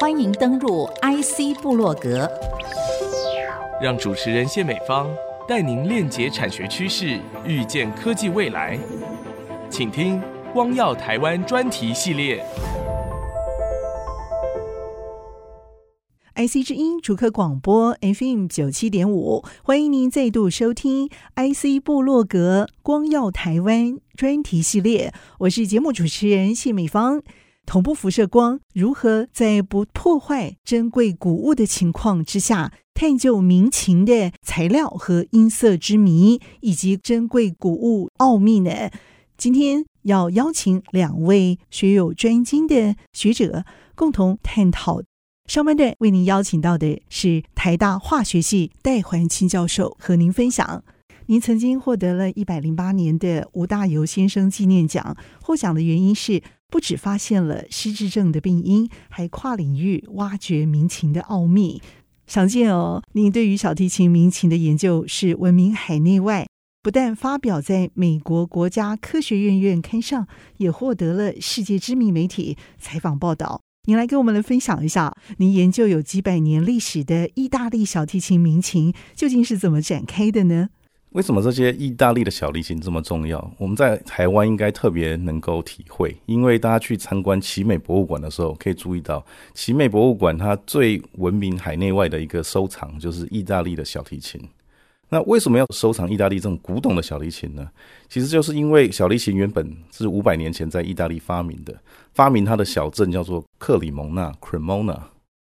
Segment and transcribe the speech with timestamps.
[0.00, 2.28] 欢迎登入 IC 部落格，
[3.80, 5.08] 让主持人谢美芳
[5.46, 8.78] 带您链接产学趋势，预见科技未来。
[9.70, 10.20] 请听
[10.52, 12.44] “光耀台湾”专题系列。
[16.34, 25.12] IC 之音主客广播 FM 九七点五，欢迎您再度收听 IC 部落格“光耀台湾”专题系列。
[25.38, 27.22] 我是节目主持人谢美芳。
[27.68, 38.70] 同步辐射光如何在不破坏珍贵古物的情况之下，探究民情的材料和音色之谜，以及珍贵古物奥秘呢？
[39.36, 45.02] 今天要邀请两位学有专精的学者共同探讨。
[45.46, 50.82] 上半段为您邀请到的是台大化学系戴环清教授，和您分享。
[51.26, 56.42] 您曾经获得了一百零八年的吴大猷先生纪念奖，获奖的原因是。
[56.68, 61.80] 不只发现了失智症的病因，还跨领域挖掘民情的奥秘。
[62.26, 66.46] 想见哦，您对于小提琴民情的研究是闻名海内外，
[66.82, 73.62] 不但发表在美国国家科学院院刊上，也获得了世界知名媒体采访报道。
[73.86, 80.68] 您来跟我们来分享一下，您研究有几百年历史的意大利小提琴民情究竟是怎么展开的呢？
[81.12, 83.50] 为什么这些意大利的小提琴这么重要？
[83.56, 94.40] 我们在台湾应该特别能够体会，因为大家去参观奇美博物馆的时候，可以注意到奇美博物馆它最闻名海内外的一个收藏就是意大利的小提琴。
[95.08, 97.66] 那为什么要收藏意大利这种古董的小提琴呢？
[98.10, 101.74] 其实就是因为小提琴原本是五百年前在意大利发明的，
[102.12, 104.98] 发明它的小镇叫做克里蒙纳 （Cremona）。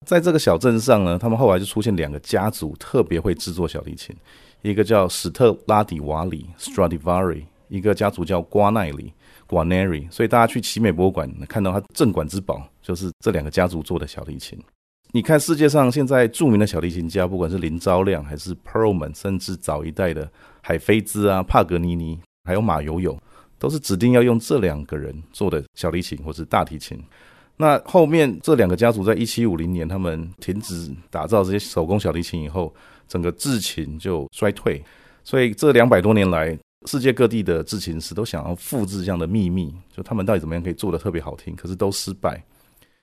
[0.05, 4.15] 在这个小镇上呢，他们后来就出现两个家族特别会制作小提琴。
[4.67, 9.12] 一个叫史特拉底瓦里 （Stradivari），一个家族叫瓜奈里
[9.48, 10.11] （Guarneri）。
[10.11, 14.59] 所以大家去奇美博物馆看到他镇馆之宝，就是这两个家族做的小提琴。
[15.12, 20.28] 你看世界上现在著名的小提琴家，不管是林昭亮还是 Perlman，甚至早一代的
[20.62, 23.16] 海菲兹啊、帕格尼尼，还有马友友，
[23.60, 27.00] 都是指定要用这两个人做的小提琴或是大提琴。
[27.56, 32.75] 那后面这两个家族在一七五零年，他们停止打造这些手工小提琴以后，
[33.09, 34.83] 整个制琴就衰退。
[35.25, 36.56] 所以这两百多年来，
[36.87, 42.43] 世界各地的制琴师都想要复制这样的秘密，就他们到底怎么样可以做得特别好听，可是都失败。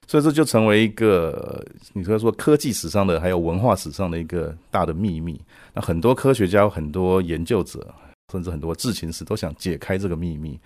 [0.08, 5.40] 所以这就成为一个你可以说科技史上的，还有文化史上的一个大的秘密。
[5.74, 7.94] 那很多科学家、很多研究者，
[8.32, 10.60] 甚至很多制琴师都想解开这个秘密。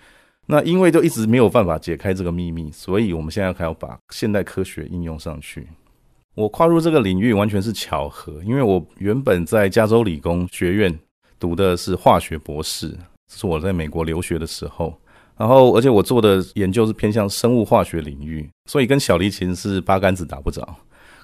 [0.46, 5.68] 那因为都一直没有办法解开这个秘密，所以我们现在还要把现代科学应用上去。
[6.38, 10.96] 我跨入这个领域完全是巧合，因为我原本在加州理工学院
[11.36, 12.90] 读的是化学博士，
[13.26, 14.96] 这是我在美国留学的时候。
[15.36, 20.76] 然后，而且我做的研究是偏向生物化学领域，所以跟小提琴是八竿子打不着。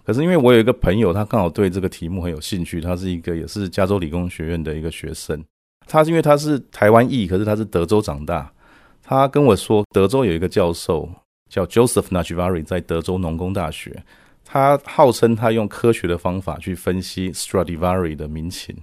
[0.03, 5.41] 可是因为我有一个朋友，他刚好对这个题目很有兴趣，他是一个也是加州理工学院的一个学生。
[5.87, 8.53] 他是因为他是台湾裔，可是他是德州长大。
[9.01, 11.09] 他跟我说，德州有一个教授
[11.49, 14.03] 叫 Joseph Najvari，在德州农工大学，
[14.45, 18.77] 他号称他用科学的方法去分析 Stradivari 的民情，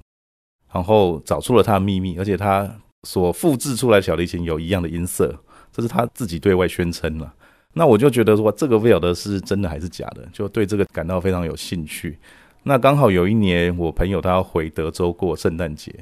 [0.73, 2.69] 然后找出了他的秘密，而且他
[3.03, 5.33] 所复制出来小提琴有一样的音色，
[5.71, 7.33] 这是他自己对外宣称了。
[7.73, 12.17] 那我就觉得说，这个不晓得是真的还是假的，就对这个感到非常有兴趣。
[12.63, 15.93] 那刚好有一年，我朋友他要回德州过圣诞节。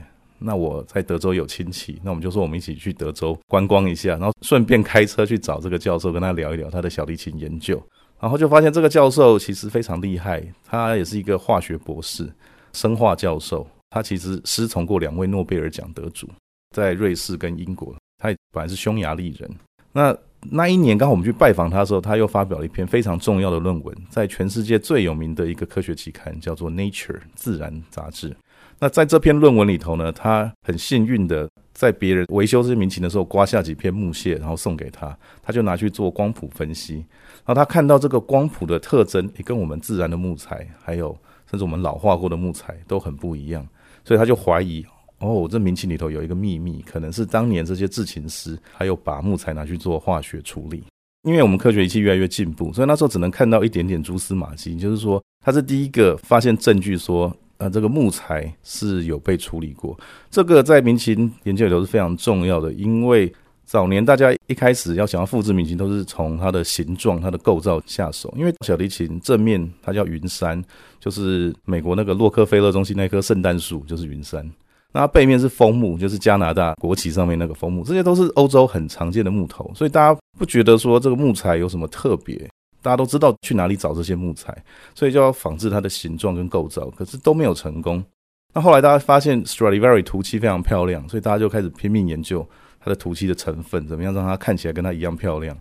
[0.42, 7.82] 那我在德州有亲戚，那我们就说我们一起去德州观光一下，然后顺便开车去找这个教授，跟他聊一聊他的小提琴研究。
[8.20, 12.30] 然后就发现这个教授其实非常厉害，他也是一个化学博士、
[12.74, 13.68] 生化教授。
[13.92, 16.30] 他其实师从过两位诺贝尔奖得主，
[16.76, 17.96] 在瑞士跟英国。
[18.22, 19.50] 他也本来是匈牙利人。
[19.94, 20.16] 那
[20.52, 28.36] 那一年刚好我们去拜访他的时候，他又发表了一篇非常重要的论文，在全世界最有名的一个科学期刊叫做《Nature》自然杂志。
[28.78, 37.04] 那在这篇论文里头呢，他很幸运的在别人维修这些民琴的时候刮下几片木屑，然后送给他，他就拿去做光谱分析，
[37.50, 41.18] 然后他看到这个光谱的特征也跟我们自然的木材，还有
[41.50, 43.68] 甚至我们老化过的木材都很不一样，
[44.06, 44.86] 所以他就怀疑，
[45.18, 50.84] 哦，这民琴里头有一个秘密，可能是当年这些制琴师还有把木材拿去做化学处理，
[51.24, 57.36] 因为我们科学仪器越来越进步，所以那时候只能看到一点点蛛丝马迹，就是说他是第一个发现证据说。
[57.58, 60.00] 呃，这个木材是有被处理过，
[60.32, 63.30] 这个在民琴研究里头是非常重要的，因为
[63.70, 68.34] 早年大家一开始要想要复制民琴，都是从它的形状、它的构造下手。
[68.36, 70.60] 因为小提琴正面它叫云杉，
[71.00, 74.44] 就是美国那个洛克菲勒中心那棵圣诞树就是云杉，
[74.92, 82.50] 那背面是枫木，就是加拿大国旗上面那个枫木，这些都是欧洲很常见的木头，所以大家不觉得说这个木材有什么特别。
[82.82, 84.52] 大家都知道去哪里找这些木材，
[84.96, 88.04] 所以就要仿制它的形状跟构造，可是都没有成功。
[88.52, 92.44] 那后来大家发现 Stradivari 涂漆非常漂亮，所以大家就开始拼命研究
[92.90, 95.56] 的涂漆的成分，怎么样让它看起来跟它一样漂亮。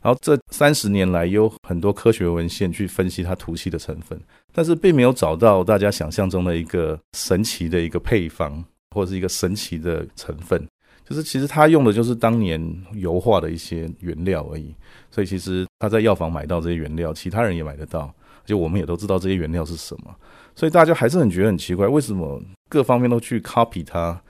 [0.00, 4.16] 然后这三十年来，有很多科学文献去分析它涂漆的成分，
[4.52, 10.64] 但是并没有找到大家想象中的一个神奇的一个配方，或者是一个神奇的成分。
[11.04, 12.62] 就是其实它用的就是当年
[12.92, 14.72] 油画的一些原料而已。
[15.10, 20.14] 所以其实他在药房买到这些原料，其他人也买得到，就我们也都知道这些原料是什么。
[20.54, 24.20] 所以大家还是很觉得很奇怪，为什么各方面都去 copy 它，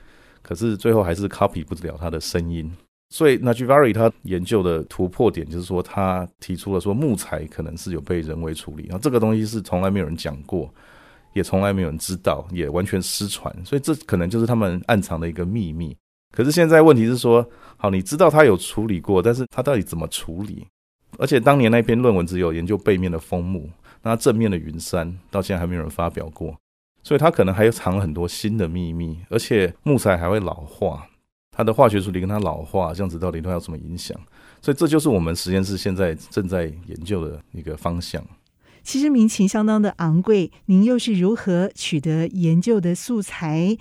[0.48, 2.72] 可是最后还是 copy 不了它的声音。
[3.10, 10.72] 所以 Najvari 他研究的突破点就是说，他提出了说木材可能是有被人为处理，然后这个东西是从来没有人讲过，
[11.34, 13.54] 也从来没有人知道，也完全失传。
[13.62, 15.94] 所以这可能就是他们暗藏的一个秘密。
[16.34, 17.46] 可是现在问题是说，
[17.76, 20.66] 好，你知道他有处理过，但是他到底怎么处理？
[21.18, 23.68] 而且当年那篇论文只有研究背面的枫木，
[24.02, 26.54] 那正面的云杉到现在还没有人发表过，
[27.02, 29.18] 所以它可能还藏了很多新的秘密。
[29.30, 31.06] 而且木材还会老化。
[31.50, 34.16] 它的化学处理跟它老化这样子到底都有什么影响？
[34.62, 38.24] 所以这就是我们实验室现在正在研究的一个方向。
[38.84, 43.76] 其实民琴相当的昂贵，您又是如何取得研究的素材？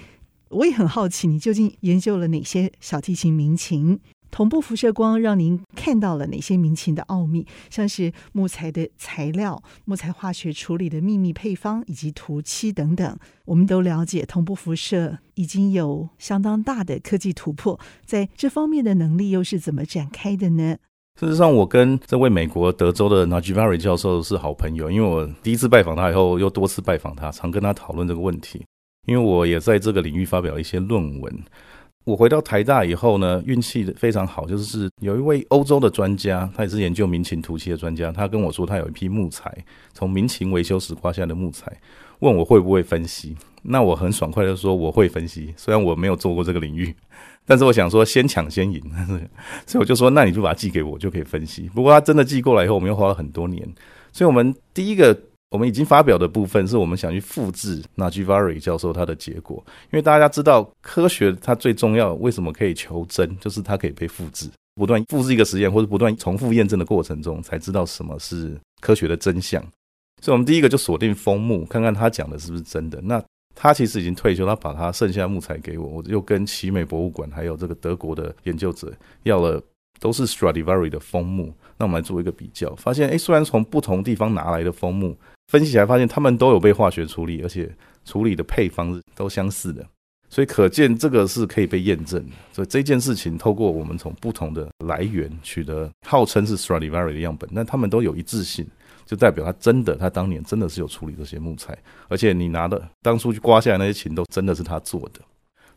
[0.50, 4.00] 我也很好奇，你究竟研究了哪些小提琴民琴？
[4.38, 13.18] 同步辐射光让您看到了哪些民情的奥秘，像是木材的材料、木材化学处理的秘密配方以及涂漆等等。
[13.46, 20.78] 我们都了解，同步辐射已经有相当大的科技突破，在这方面的能力又是怎么展开的呢？
[21.20, 28.64] 事实上，我跟这位美国德州的 Najivari 教授是好朋友，因为我第一次拜访他以后，又多次拜访他，常跟他讨论这个问题，
[29.08, 31.44] 因为我也在这个领域发表一些论文。
[32.08, 39.54] 我回到台大以后呢，运气非常好，就是有一位欧洲的专家，他也是研究民琴涂漆的专家，他跟我说他有一批木材，
[39.92, 41.70] 从民情维修时刮下的木材，
[42.20, 43.36] 问我会不会分析。
[43.62, 46.96] 那我很爽快的说我会分析，虽然我没有做过这个领域，
[47.46, 48.82] 但是我想说先抢先赢，
[49.68, 51.70] 所以我就说那你就把它寄给我，就可以分析。
[51.76, 53.68] 不过他真的寄过来以后，我们又花了很多年，
[54.14, 55.14] 所以我们第一个。
[55.50, 69.62] 我们已经发表的部分，是我们想去复制 Najvari 教授他的结果，因为大家知道科学它最重要，为什么可以求真，就是它可以被复制，不断复制一个实验或者不断重复验证的过程中，才知道什么是科学的真相。
[70.22, 73.00] 所以，我们第一个就锁定枫木，看看他讲的是不是真的。
[73.02, 73.24] 那
[73.56, 78.92] 他其实已经退休，他把他剩下的木材给我，我就跟奇美博物馆还有这个德国的研究者
[79.24, 79.64] 要了，
[80.02, 81.54] 都是 Stradivari 的枫木。
[81.78, 85.16] 那我们来做一个比较，发现，诶，虽然从不同地方拿来的枫木。
[85.48, 87.74] 分析起来发现，他们都有被化学处理，而且
[88.06, 89.86] 处理的配方都相似的，
[90.30, 92.36] 所以可见这个是可以被验证的。
[92.52, 98.68] 所以这件事情，透过我们从不同的来源取得号称是 Stradivari 的样本，但他们都有一致性，
[99.06, 101.78] 就代表他真的，他当年真的是有处理这些木材，
[102.10, 105.22] 而且你拿的当初去刮下来那些琴都真的是他做的。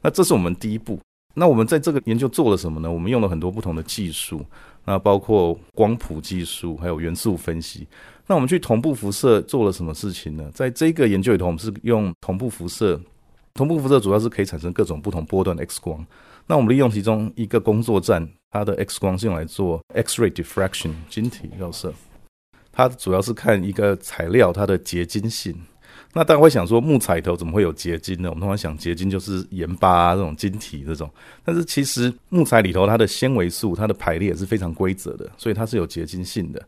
[0.02, 0.98] 那这是我们第一步。
[1.32, 2.90] 那我们在这个研究做了什么呢？
[2.90, 4.44] 我们用了很多不同的技术，
[4.84, 7.86] 那包括光谱技术，还有元素分析。
[8.30, 10.48] 那我们去同步辐射做了什么事情呢？
[10.54, 13.00] 在这个研究里头，我们是用同步辐射。
[13.54, 16.06] 同步辐射主要是可以产生各种不同波段 X 光。
[16.46, 21.92] 那我们利用其中一个工作站，它的 X 光是用来做 X-ray diffraction 晶体绕射。
[22.70, 25.52] 它主要是看一个材料它的结晶性。
[26.12, 28.28] 那大家会想说，木材头怎么会有结晶呢？
[28.28, 31.10] 我们通常想结晶就是盐巴啊这种晶体这种，
[31.44, 36.64] 但是其实木材里头它的纤维素它的排列也是非常规则的，所以它是有结晶性的。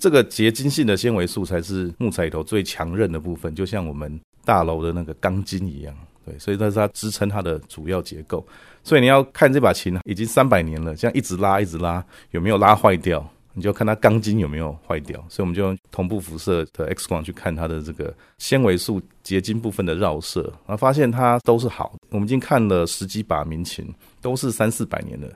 [0.00, 8.44] 这个结晶性的纤维素才是木材里头最强韧的部分，就像我们大楼的那个钢筋一样，对，所以这是它支撑它的主要结构。
[8.82, 13.24] 所以你要看这把琴已经三百年了，这样一直拉一直拉，有没有拉坏掉？
[13.52, 15.22] 你就看它钢筋有没有坏掉。
[15.28, 21.94] 所以我们就用同步辐射的 X 光去看它的这个纤维素结晶部分的绕射，然后发现它都是好。
[22.08, 23.92] 我们已经看了十几把民琴，
[24.22, 25.30] 都是三四百年的，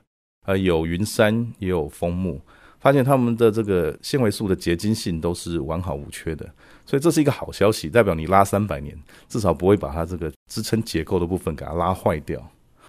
[0.46, 2.40] 呃，有云杉也有枫木。
[2.84, 6.44] 发现他们的这个纤维素的结晶性都是完好无缺的，
[6.84, 8.94] 所以这是一个好消息，代表你拉三百年，
[9.26, 12.38] 至少不会把它这个支撑结构的部分给它拉坏掉。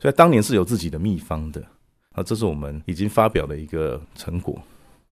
[0.01, 1.63] 所以当年是有自己的秘方的，
[2.11, 4.61] 啊，这是我们已经发表的一个成果。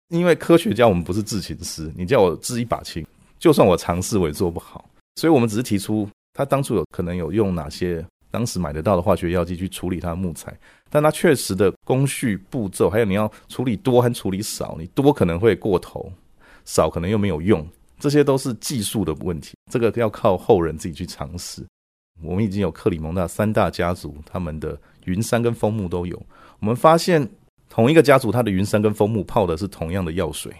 [0.09, 3.07] 因为科学家我们不是制琴师，你叫我制一把琴，
[3.39, 4.83] 就算我尝试我也做不好，
[5.15, 8.05] 所以我们只是提出他当初有可能有用哪些。
[8.33, 10.51] 当时买得到的化学药剂去处理它的木材，
[10.89, 16.11] 但它确实的工序步骤，还有你要处理多和处理少，你多可能会过头，
[16.65, 17.63] 少可能又没有用，
[17.99, 19.53] 这些都是技术的问题。
[19.71, 21.63] 这个要靠后人自己去尝试。
[22.23, 24.75] 我们已经有克里蒙纳三大家族，他们的
[25.05, 26.19] 云杉跟枫木都有。
[26.59, 27.29] 我们发现
[27.69, 30.51] 同一个家族，它的云杉跟枫木泡的是同样的药水，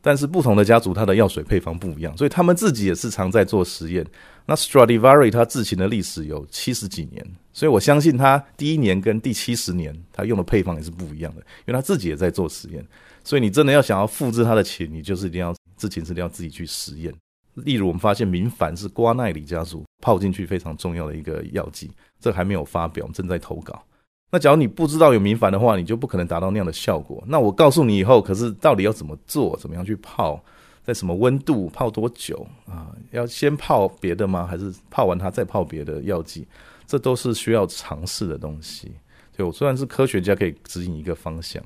[0.00, 4.06] 但是不同的家族，它的药水配方不一样，所以他们自己也是常在做实验。
[4.46, 12.86] 那 Stradivari 它制琴的历史有七十几年，所以我相信他第一年跟第七十年他用的配方也是不一样的，因为他自己也在做实验。
[13.22, 17.12] 所以你真的要想要复制他的琴，你就是一定要制琴是一定要自己去实验。
[17.54, 23.82] 例如我们发现明矾是瓜奈里家族泡进去非常重要的一个药剂，这还没有发表，正在投稿。
[24.30, 27.22] 那假如你不知道有明矾的话，你就不可能达到那样的效果。
[27.26, 29.56] 那我告诉你以后，可是到底要怎么做？
[29.56, 30.42] 怎么样去泡？
[30.84, 31.68] 在什么温度？
[31.70, 32.46] 泡多久？
[32.66, 34.46] 啊，要先泡别的吗？
[34.46, 36.46] 还是泡完它再泡别的药剂？
[36.86, 38.92] 这都是需要尝试的东西。
[39.34, 41.62] 对我虽然是科学家可以指引一个方向。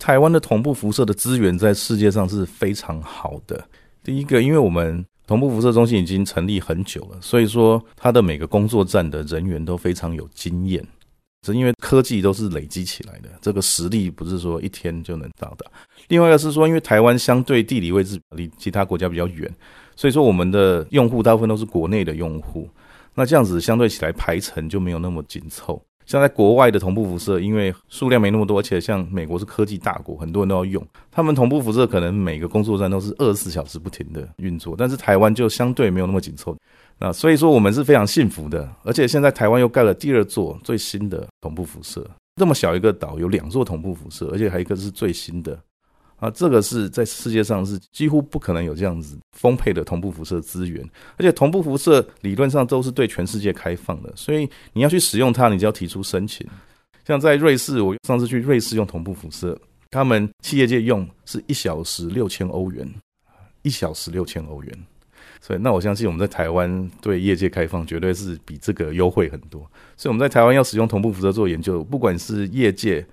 [0.00, 3.62] 台湾的同步辐射的资源在世界上是非常好的。
[4.02, 10.82] 第一个，因为我们同步辐射中心已经成立很久了，所以说它的每个工作站的人员都非常有经验。
[11.52, 15.66] 是因为科技都是累积起来的，这个实力不是说一天就能到达。
[16.08, 19.50] 另外一个是说，因为台湾相对地理位置离其他国家比较远，
[19.94, 22.68] 所以说我们的用户大部分都是国内的用户，
[23.14, 25.82] 那这样子相对起来排程就没有那么紧凑。
[26.04, 36.56] 像在国外的同步辐射，因为数量没那么多，而且像美国是科技大国，很多人都要用，他们同步辐射可能每个工作站都是二十四小时不停的运作，但是台湾就相对没有那么紧凑。
[36.98, 45.58] 那所以说我们是非常幸福的，而且现在台湾又盖了第二座最新的同步辐射，这么小一个岛有两座同步辐射，而且还一个是最新的，
[46.16, 50.82] 啊，这个是在世界上是几乎不可能有这样子丰沛的同步辐射资源，
[51.18, 56.46] 而且同步辐射理论上都是对全世界开放的，所以你要去使用它，你就要提出申请。
[57.06, 59.56] 像在瑞士，我上次去瑞士用同步辐射，
[59.90, 62.90] 他们企业界用是一小时六千欧元，
[63.60, 64.86] 一小时六千欧元。
[65.40, 69.60] 所以，那我相信我们在台湾对业界开放，绝对是比这个优惠很多。
[69.96, 73.06] 所以我们在台湾要使用同步辐射做研究，不管是业界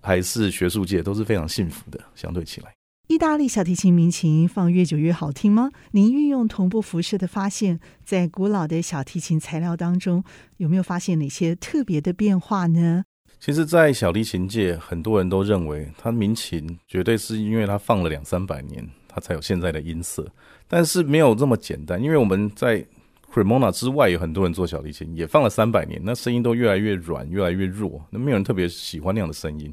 [0.00, 1.98] 还是学术界，都是非常幸福的。
[2.14, 2.72] 相对起来，
[3.08, 5.70] 意大利小提琴民琴放越久越好听吗？
[5.92, 10.22] 您运用同步辐射的发现，在古老的小提琴材料当中，
[10.58, 13.04] 有没有发现哪些特别的变化呢？
[13.40, 18.86] 其实，在小提琴界，很多人都认为它民琴绝对是因为它放了两三百年。
[19.10, 20.24] 它才有现在的音色，
[20.68, 22.84] 但是没有这么简单，因为我们在
[23.32, 29.72] Cremona 之外有很多人做小提琴，也放了三百年，那声音都越来越软，越来越弱，那没有人特别喜欢那样的声音。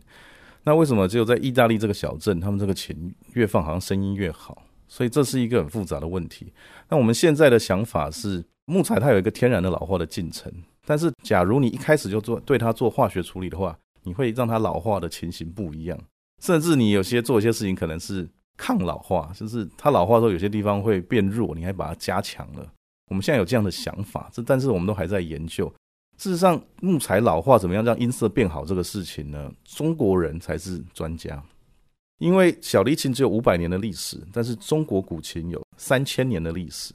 [0.64, 4.64] 那为什么只有在意大利这个小镇，他们这个琴越放好像声音越好？
[4.88, 6.54] 所以这是一个很复杂的问题。
[6.90, 10.52] 那我们现在的想法是，木材它有一个天然的老化的进程，
[10.86, 16.00] 但是假如你一开始就做对它做化学处理的话，你会让它老化的情形不一样，
[16.42, 18.30] 甚至你有些做一些事情可能是。
[18.58, 22.66] 抗老化就是它老化之后有些地方会变弱，你还把它加强了。
[23.10, 25.72] 我们现在有这样的想法，这但是我们都还在研究。
[26.18, 29.52] 事实上，木材老化怎么样让音色变好这个事情呢？
[29.66, 31.44] 中国人才是专家，
[32.20, 36.94] 因为小提琴只有五百年的历史，但是中国古琴有三千年的历史。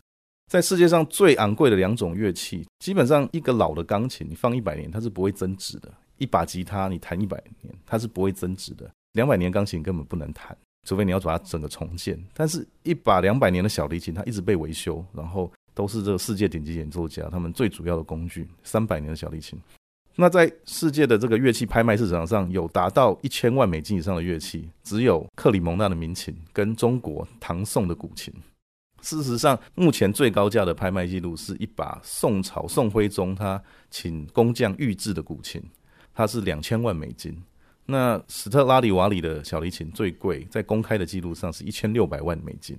[0.50, 10.56] 在世界上最昂贵的两种乐器，基本上一个老的钢琴你放一百年它是不会增值的，一把吉他你弹一百年它是不会增值的，两百年钢琴根本不能弹。
[10.86, 18.48] 除非你要把它整个重建，但是一把两百年的小提琴，它一直被维修，然后都是这个世界顶级演奏家他们最主要的工具。
[18.62, 19.58] 三百年的小提琴，
[20.16, 28.32] 那在世界的这个乐器拍卖市场上有达到一千万美金以上的乐器，只有克里蒙纳的民琴跟中国唐宋的古琴。
[29.02, 35.62] 事实上，目前最高价的拍卖记录是一把宋朝宋徽宗他请工匠预制的古琴，
[36.12, 37.42] 它是两千万美金。
[37.86, 42.78] 那史特拉里瓦里的小提琴最贵，在公开的记录上是一千六百万美金。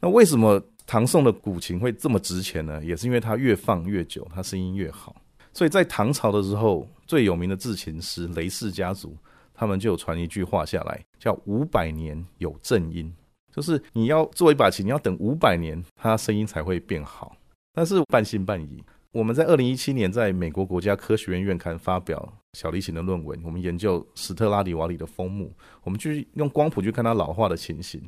[0.00, 2.84] 那为什么唐宋的古琴会这么值钱呢？
[2.84, 5.16] 也是因为它越放越久，它声音越好。
[5.52, 9.16] 所以在唐朝的时候，最有名的制琴师雷氏家族，
[9.54, 13.10] 他们就有传一句话下来，叫“五百年有正音”，
[13.50, 17.34] 就是你要做一把琴，你要等五百年，它声音才会变好。
[17.72, 18.84] 但是半信半疑。
[19.12, 25.52] 我们在二零一七年在美国国家科学院院刊发表小提琴的论文，我们研究史特拉迪瓦里的枫木，
[25.84, 28.02] 我们去用光谱去看它老化的情形。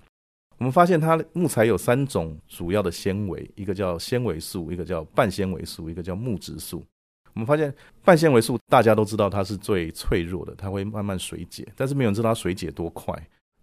[0.57, 6.83] 我们发现它木材有三种主要的纤维，一个叫纤维素，一个叫半纤维素，一个叫木质素。
[7.35, 13.15] 我们发现半纤维素大家都知道它是最脆弱的，它会慢慢水解，但是没有人知道它水解多快。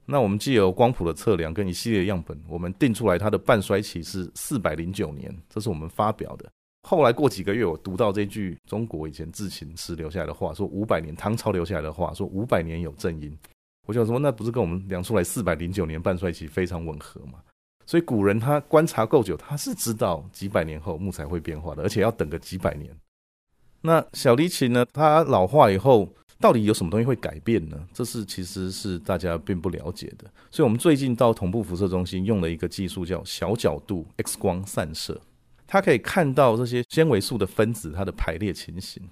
[0.05, 6.47] 那我们既有光谱的测量跟一系列样本，我们定出来它的半衰期是四百零九年，这是我们发表的。
[6.87, 13.35] 后来过几个月，我读到这句中国以前制琴师留下来的话，说五百年唐朝留下来的话，说五百年有正音。
[13.87, 17.39] 我想说，那不是跟我们量出来四百零九年半衰期非常吻合吗？
[17.87, 22.95] 所以古人他观察够久，他是知道几百年后木材会变化的，而且要等个几百年。
[23.81, 24.85] 那小提琴呢？
[24.93, 26.07] 它老化以后，
[26.39, 27.77] 到底有什么东西会改变呢？
[27.93, 30.25] 这是其实是大家并不了解的。
[30.51, 35.19] 所以我们最近到同步辐射中心用了一个技术叫小角度 X 光散射，
[35.75, 39.03] 它可以看到这些纤维素的分子它的排列情形。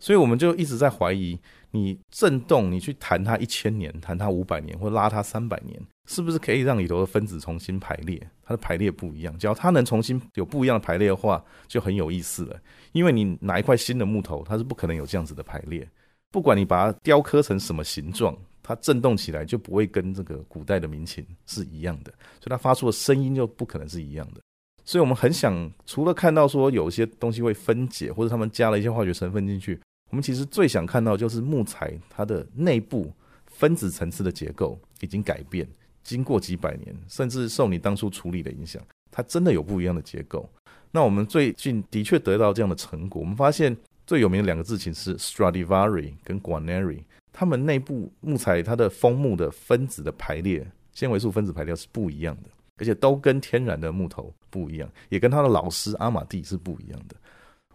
[0.00, 1.38] 所以我们就一直在怀疑，
[1.72, 8.18] 你震动，你去弹它一千年，弹它五百年，或拉它三百年，是不是可以让里头的分子重新排列？
[8.42, 12.58] 它的排列不一样，只要它能重新有不一样的排列的话，就很有意思了。
[12.92, 15.86] 因为你拿一块新的木头，它是不可能有这样子的排列。
[16.30, 24.40] 不管你把它雕刻成什么形状，它震动起来就不会跟这个古代的民琴是一样的，所以它发出的声音就不可能是一样的。
[24.88, 29.78] 所以我们很想，除了看到说有些东西会分解，或者他们加了一些化学成分进去。
[30.08, 33.12] 我们其实最想看到就是木材它的内部
[33.44, 35.68] 分子层次的结构已经改变，
[36.02, 40.48] 经过几百年，甚至受你当初处理的影响，它真的有不一样的结构。
[40.90, 43.76] 那我们最近的确得到这样的成果，我们发现
[44.06, 57.16] 最有名的两个字琴是 Stradivari 跟 Guarneri，他们内部木材它的枫木的分子的排列，纤维素分子排列是不一样的，而且都跟天然的木头不一样，也跟他的老师阿玛蒂是不一样的。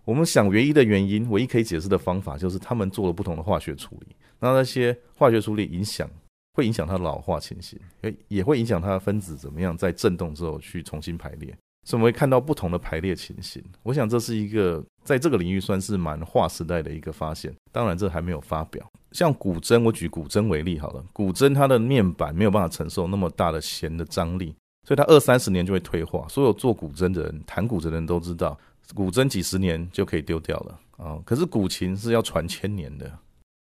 [0.06, 4.16] 我们想，唯一的原因，唯一可以解释的方法，就是他们做了不同的化学处理。
[4.40, 6.10] 那那些化学处理影响，
[6.56, 11.56] 会影响它的老化情形，也也会影响它的分子怎么样在振动之后去重新排列。
[11.86, 13.62] 所以我们会看到不同的排列情形。
[13.84, 17.54] 我想这是一个在这个领域算是蛮划时代的一个发现。
[17.72, 18.86] 当然，这还没有发表。
[19.12, 26.28] 像古筝，我举古筝为例好了，古筝它的面板没有办法承受那么大的弦的张力，所以它二三十年就会退化。
[26.28, 28.58] 所有做古筝的人，弹古筝的人都知道。
[28.94, 31.18] 古筝几十年就可以丢掉了啊！
[31.26, 33.10] 可是古琴是要传千年的，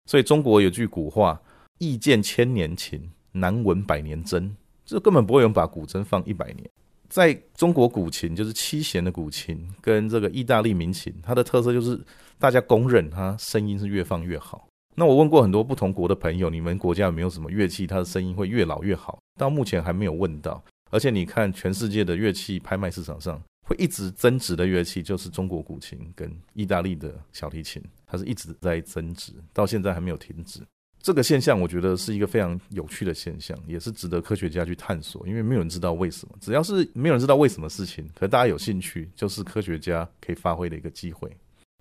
[0.06, 1.40] 所以中国有句古话
[1.78, 4.50] ：“意见千年琴，难闻百年筝。”
[4.84, 6.68] 这根本不会有人把古筝放一百年。
[7.08, 11.98] 在中国古琴，就是七弦的古琴跟这个意大利民琴，它的特色就是
[12.38, 14.66] 大家公认它声音是越放越好。
[14.96, 19.20] 那我问过很多不同国的朋友，你们国家有没有什么乐器，它的声音会越老越好？
[19.38, 20.62] 到目前还没有问到。
[20.92, 23.42] 而且你看，全世界的乐器拍卖市场上。
[23.64, 30.60] 会一直增值的乐器就是中国古琴跟意大利的小提琴，它是一直在增值，到现在还没有停止。
[31.00, 35.24] 这个现象我觉得是一个非常有趣的现象，也是值得科学家去探索。
[35.28, 41.30] 因为没有人知道为什么，只要是没有人知道为什么事情，可是大家有兴趣，就是科学家可以发挥的一个机会。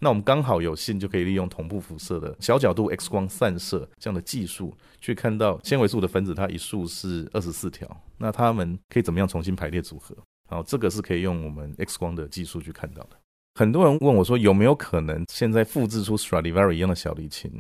[0.04, 7.88] 那我们刚好有幸就可以利用同步辐射的小角度 X 光散射这样的技术，去看到纤维素的分子，它一束是二十四条，
[8.18, 10.18] 那它们可以怎么样重新排列组合？
[10.50, 13.10] 好，这个是可以用我们 X 光的技术去看到的。
[13.54, 17.52] 很多人问我说，有没有可能现在复制出 Stradivari 一样的小提琴？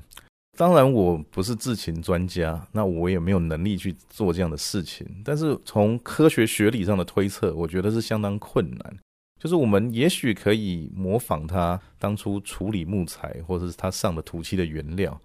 [0.57, 5.07] 当然，我不是制琴专家，那我也没有能力去做这样的事情。
[5.23, 8.97] 但是从科学学理上的推测，我觉得是相当困难。
[9.41, 15.19] 就是我们也许可以模仿它当初处理木材，或者是它上的涂漆的原料，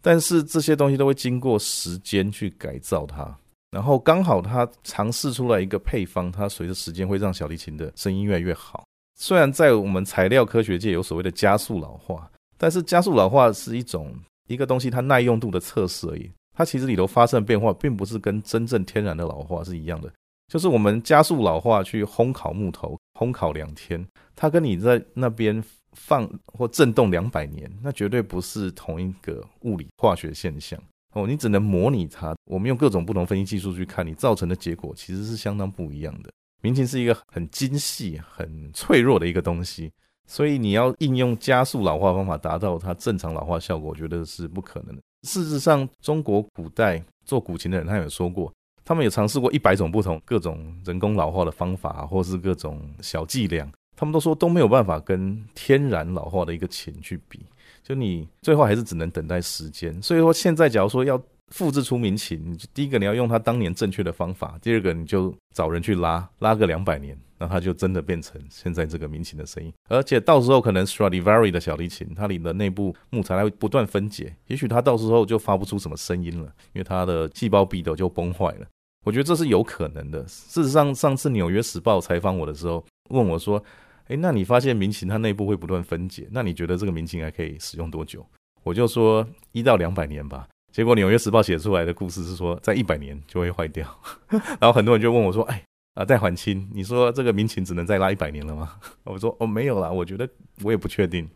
[0.00, 3.36] 但是这些东西都会经过时间去改造它。
[3.72, 8.84] 然后刚好他尝试出来一个配方，它随着时间会让小提琴的声音越来越好。
[9.18, 14.14] 虽然在我们材料科学界有所谓的加速老化，但是加速老化是一种
[14.46, 16.30] 一个东西它耐用度的测试而已。
[16.54, 20.08] 它其实里头发生的变化，并不是跟真正天然的老化是一样的。
[20.52, 30.78] 就是我们加速老化去烘烤木头，烘烤两天，它跟你在那边放或震动两百年，那绝对不是同一个物理化学现象。
[31.14, 32.34] 哦，你只能模拟它。
[32.44, 36.30] 我们用各种不同分析技术去看，你造成的结果其实是相当不一样的。
[36.60, 39.90] 民琴是一个很精细、很脆弱的一个东西，
[40.28, 45.00] 所以你要应用加速老化方法达到它正常老化效果，我觉得是不可能的。
[45.22, 48.52] 事实上，中国古代做古琴的人，他有说过，
[48.84, 57.40] 他们有尝试过一百种不同各种人工老化的方法，或是各种小伎俩，他们都说都没有办法跟天然老化的一个琴去比。
[57.82, 69.72] 就你最后还是只能等待时间，所以说现在假如说要复制出民琴，第一个你要用它当年正确的方法，第二个你就找人去拉，拉个两百年，那它就真的变成现在这个民琴的声音。
[69.88, 78.66] 而且到时候可能 Stradivari 的小提琴，它里的内部木材它会不断分解，也许它到时候就发不出什么声音了，因为它的细胞壁都就崩坏了。
[79.04, 80.22] 我觉得这是有可能的。
[80.24, 83.60] 事实上，上次纽约时报采访我的时候问我说。
[84.08, 88.26] 诶，那你发现民琴它内部会不断分解，那你觉得这个民琴还可以使用多久？
[88.64, 90.46] 我就说一到两百年吧。
[90.72, 93.86] 结果《纽约时报》写出来的故事是说，在一百年就会坏掉。
[94.58, 95.62] 然后很多人就问我说：“哎，
[95.94, 100.28] 啊，戴环清，你说这个民琴只能再拉一百年了吗？” 我说：“哦，没有啦，我觉得
[100.62, 101.28] 我也不确定，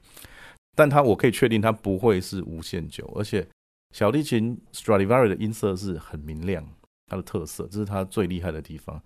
[0.75, 3.11] 但它我可以确定它不会是无限久。
[3.16, 3.47] 而且
[3.95, 6.66] 小提琴 Stradivari 的音色是很明亮，
[7.07, 9.01] 它的特色，这是它最厉害的地方。”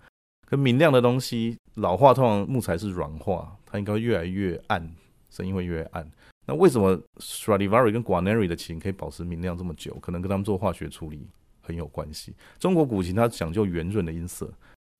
[0.47, 4.93] 跟明亮的东西老化，通常木材是软化，它应该越来越暗，
[5.29, 6.11] 声音会越来越暗。
[6.45, 9.97] 那为什么 Stradivari 跟 Guarneri 的琴可以保持明亮这么久？
[10.01, 11.25] 可能跟他们做化学处理
[11.61, 12.35] 很有关系。
[12.59, 14.51] 中国古琴它讲究圆润的音色，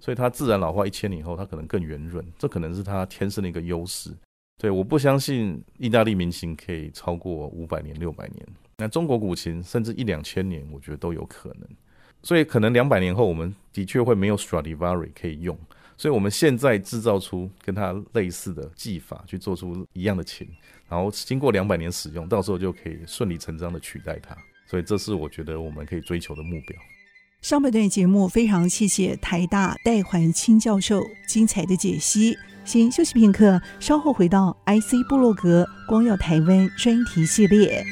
[0.02, 4.12] 所以它自然老化一千年以后，它可能更圆润，这可能是它天生的一个优势。
[4.58, 8.46] 对，我不相信意大利民琴可以超过五百年、六百年。
[8.78, 11.68] 那中国古琴甚至一两千年，我觉得都有可能。
[12.24, 15.58] 所以可能两百年后，我们的确会没有 Stradivari 可以用。
[15.98, 20.48] 所以我们现在制造出跟它类似的技法，去做出一样的琴，
[20.90, 24.36] 然后经过两百年使用，到时候就可以顺理成章的取代它。
[24.66, 26.76] 所以这是我觉得我们可以追求的目标。
[27.42, 32.38] 上半段节目非常谢谢台大戴环清教授精彩的解析。
[32.64, 37.84] 先休息片刻，稍后回到 IC 部落格光耀台湾专题系列。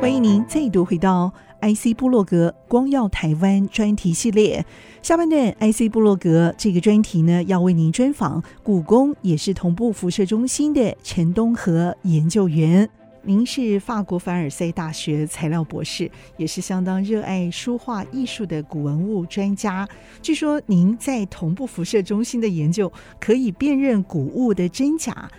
[0.00, 4.64] 欢迎您再度回到 IC 部落格光耀台湾专题系列。
[5.02, 12.88] 下半段 IC 部落格这个专题呢，要为您专访故宫，也是同步辐射中心的陈东和研究员。
[13.22, 19.86] 您是法国凡尔赛大学材料博士，也是相当热爱书画艺术的古文物专家。
[20.22, 25.30] 据说您在同步辐射中心的研究可以辨认古物的真假。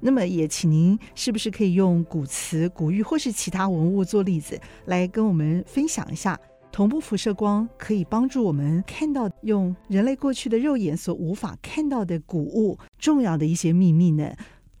[0.00, 6.38] 那么也请您是不是可以用古瓷、古玉或是其他文物做例子，来跟我们分享一下
[6.70, 14.30] 同步辐射光可以帮助我们看到用人类过去的肉眼所无法看到的古物重要的一些秘密呢？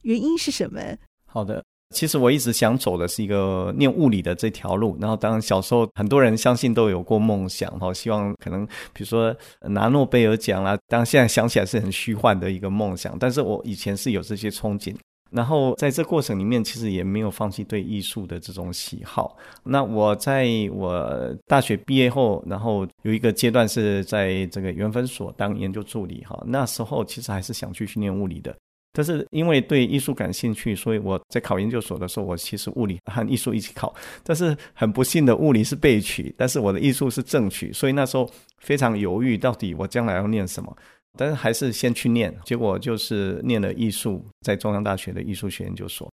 [0.02, 0.80] 原因是什么？
[1.26, 1.64] 好的。
[1.94, 14.94] 其实我一直想走的是一个念物理的这条路，然后当然小时候很多人相信都有过梦想，哈，希望可能比如说拿诺贝尔奖啦，当然现在想起来是很虚幻的一个梦想，但是我以前是有这些憧憬，
[15.30, 19.36] 然后在这过程里面其实也没有放弃对艺术的这种喜好。
[19.62, 28.54] 那我在我大学毕业后，然后有一个阶段是在这个原分所当研究助理，哈，那时候其实还是想去训练物理的。
[28.90, 33.94] 但是因为对艺术感兴趣，所以我在考研究所的时候，我其实物理和艺术一起考。
[34.24, 40.74] 但是很不幸的，物理是被取，但是我的艺术是正取，所以那时候非常犹豫，到底我将来要念什么。
[41.18, 46.08] 但是还是先去念，结果就是念了艺术，在中央大学的艺术学研究所。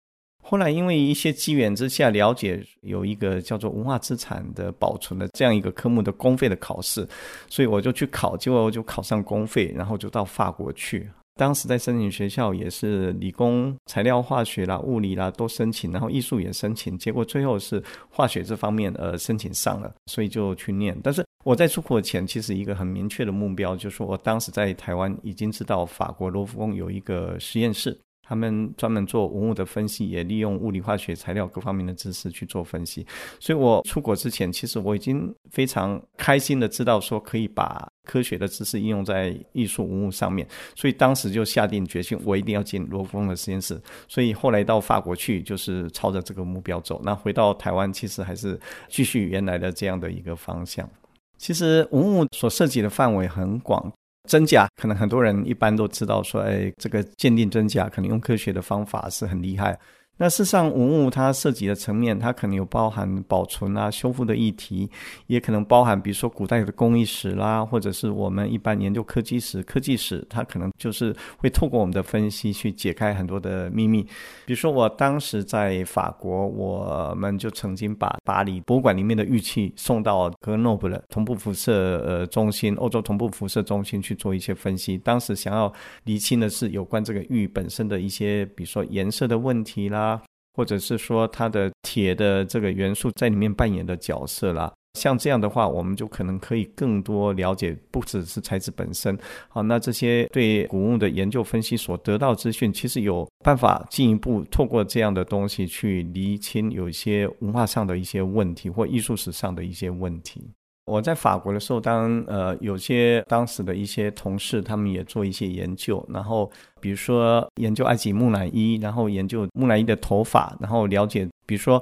[0.43, 7.07] 后来因为一些机缘之下，了解有一个叫做文化资产的保存的这样一个科目的公费的考试，
[7.49, 11.09] 所以我就去考，结果我就考上公费，然后就到法国去。
[11.35, 20.97] 当时在申请学校也是理工、材料、化学啦、物理啦都申请，然后艺术也申请，结果最后是化学这方面呃申请上了，所以就去念。
[21.01, 27.97] 但是我在出国前其实一个很明确的目标，就是说我当时在台湾已经知道法国罗浮宫有一个实验室。
[28.23, 33.05] 他们专门做文物的分析，也利用物理、化学、材料各方面的知识去做分析。
[33.39, 40.47] 所以我出国之前，其实我已经非常开心的知道说可以把科学的知识应用在艺术文物上面。
[40.75, 43.79] 所以当时就下定决心，我一定要进罗浮宫的实验室。
[44.07, 47.01] 所以后来到法国去，就是朝着这个目标走。
[47.03, 50.89] 那回到台湾，其实还是继续原来的这样的一个方向。
[51.37, 53.91] 其实文物所涉及的范围很广。
[54.31, 59.77] 真假可能很多人一般都知道，说，哎，这个鉴定真假可能用科学的方法是很厉害。
[60.17, 64.87] 那事实上，文物它涉及的层面，它可能有包含保存啊、修复的议题，
[65.25, 74.03] 也可能包含比如说古代的工艺史啦，或者是我们一般研究科技史、科技史，它可能就是会透过我们的分析去解开很多的秘密。
[74.45, 84.99] 比如说，我当时在法国，我们就曾经把巴黎博物馆里面的玉器送到格诺布的同步辐射呃中心，欧洲同步辐射中心去做一些分析。
[84.99, 90.10] 当时想要厘清的是有关这个玉本身的一些，比如说颜色的问题啦。
[90.53, 99.17] 或者是说它的铁的这个元素在里面扮演的角色啦，像这样的话，我们就可能可以更多了解，不只是材质本身。
[99.47, 110.51] 好，那这些对古物的研究分析所得到资讯，其实有办法进一步透过这样的东西去厘清有一些文化上的一些问题，或艺术史上的一些问题。
[110.85, 121.81] 我在法国的时候，当呃有些当时的一些同事，他们也做一些研究，然后比如说研究埃及木乃伊，然后研究木乃伊的头发，然后了解比如说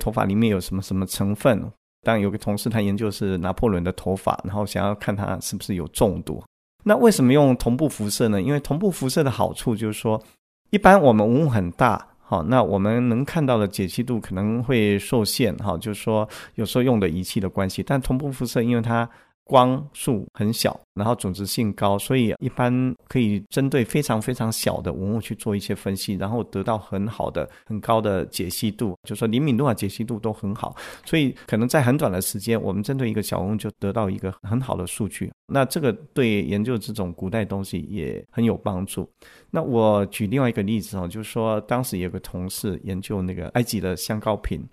[0.00, 1.64] 头发里面有什么什么成分。
[2.02, 6.42] 当有个同事他研究是拿破仑的头发，然后想要看他是不是有中毒。
[6.84, 8.40] 那为什么用同步辐射呢？
[8.40, 10.20] 因为同步辐射的好处就是说，
[10.70, 12.08] 一般我们文物很大。
[12.30, 17.82] 好，那我们能看到的解析度可能会受限，哈，就是说有时候用的仪器的关系。
[17.82, 19.10] 但同步辐射，因为它
[19.44, 30.76] 光束很小，然后准确性高，所以一般可以针对非常非常小的文物去做一些分析，然后得到很好的、很高的解析度，就说灵敏度啊、解析度都很好。
[31.04, 35.32] 所以可能在很短的时间，我们针对一个小文物就得到一个很好的数据。
[35.52, 39.10] 那这个对研究这种古代东西也很有帮助。
[39.50, 44.64] 那我举另外一个例子哦，就是说当时有个同事研究那个埃及的香膏瓶。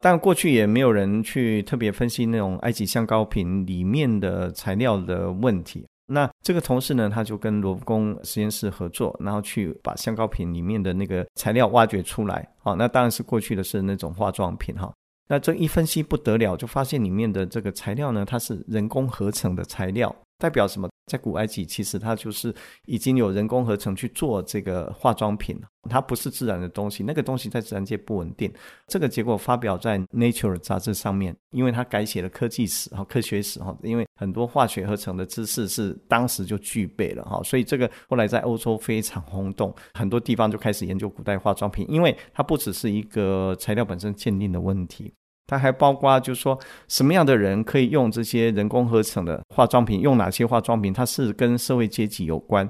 [0.00, 5.86] 但过去也没有人去特别分析那种埃及香膏瓶里面的材料的问题。
[6.06, 12.48] 那这个同事呢，他就跟罗浮宫实验室合作，然后去把香膏瓶里面的那个材料挖掘出来。
[12.62, 14.90] 好，那当然是过去的是那种化妆品哈。
[15.28, 20.14] 那这一分析不得了，就发现里面的这个材料呢，它是人工合成的材料。
[20.38, 20.88] 代表什么？
[21.08, 27.02] 在古埃及，其实它就是已经有人工合成去做这个化妆品，它不是自然的东西。
[27.02, 28.52] 那个东西在自然界不稳定。
[28.86, 33.76] 这个结果发表在《Nature》杂志上面，因为它改写了科技史哈、科学史哈。
[33.82, 45.12] 因为很多化学合成的知识是当时就具备了哈，所以这个后来在欧洲非常轰动，很多地方就开始研究古代化妆品，因为它不只是一个材料本身鉴定的问题。
[45.48, 46.56] 它还包括，就是说，
[46.88, 50.00] 什么样的人可以用这些人工合成的化妆品？
[50.02, 50.92] 用哪些化妆品？
[50.92, 52.68] 它是跟社会阶级有关，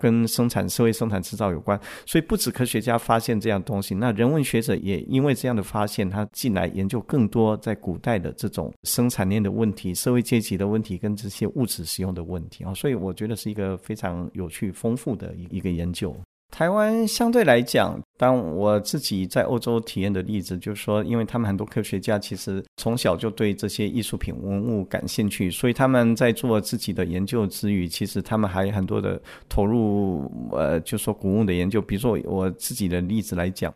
[0.00, 1.78] 跟生产社会生产制造有关。
[2.06, 12.72] 所以，不止科学家发现这样东西，那人文学者也因为这样的发现，他进来研究更多在古代的这种生产链的问题、社会阶级的问题跟这些物质使用的问题啊。
[12.74, 16.16] 所以，我觉得是一个非常有趣、丰富的一一个研究。
[16.54, 31.82] 台湾相对来讲，当我自己在欧洲体验的例子，就是说，因为他们很多科学家其实从小就对这些艺术品文物感兴趣，所以他们在做自己的研究之余，其实他们还有很多的投入，呃，就说古物的研究。
[31.82, 33.74] 比如说我自己的例子来讲，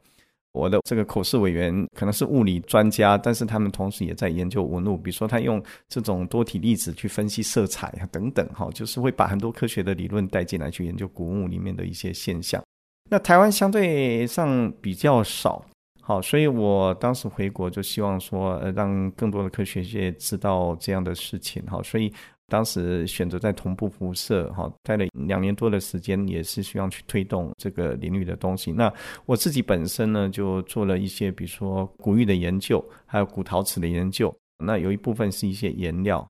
[0.59, 12.61] 我的这个口试委员可能是物理专家，但是他们同时也在研究文物，比如说他用这种多体粒子去分析色彩啊等等，哈，就是会把很多科学的理论带进来去研究古物里面的一些现象。
[13.09, 15.64] 那台湾相对上比较少，
[16.03, 22.12] 好，所以我当时回国就希望说，呃，让更多的科学界知道这样的事情，好，所以
[22.49, 28.73] 当时选择在同步辐射，哈，待了两年多的时间，也是希望去推动这个领域的东西。
[28.73, 28.93] 那
[29.25, 34.35] 我自己本身呢，就做了一些，比如说古玉的研究，还有古陶瓷的研究。
[34.65, 36.29] 那有一部分是一些颜料，